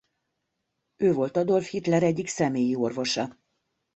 Ő 0.95 1.13
volt 1.13 1.37
Adolf 1.37 1.69
Hitler 1.69 2.03
egyik 2.03 2.27
személyi 2.27 2.75
orvosa. 2.75 3.37